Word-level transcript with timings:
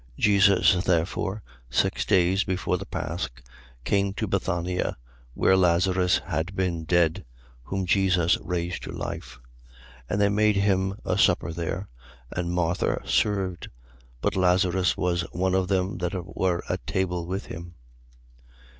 Jesus 0.17 0.83
therefore, 0.83 1.43
six 1.69 2.05
days 2.05 2.43
before 2.43 2.75
the 2.79 2.87
pasch, 2.87 3.29
came 3.83 4.13
to 4.15 4.25
Bethania, 4.25 4.97
where 5.35 5.55
Lazarus 5.55 6.17
had 6.25 6.55
been 6.55 6.85
dead, 6.85 7.23
whom 7.65 7.85
Jesus 7.85 8.35
raised 8.39 8.81
to 8.81 8.91
life. 8.91 9.37
12:2. 9.37 9.41
And 10.09 10.21
they 10.21 10.29
made 10.29 10.55
him 10.55 10.95
a 11.05 11.19
supper 11.19 11.51
there: 11.53 11.87
and 12.35 12.51
Martha 12.51 13.03
served. 13.07 13.69
But 14.21 14.35
Lazarus 14.35 14.97
was 14.97 15.21
one 15.33 15.53
of 15.53 15.67
them 15.67 15.99
that 15.99 16.15
were 16.35 16.63
at 16.67 16.87
table 16.87 17.27
with 17.27 17.45
him. 17.45 17.75